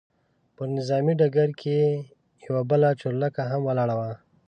[0.55, 1.77] پر نظامي ډګر کې
[2.45, 4.11] یوه بله چورلکه هم ولاړه وه.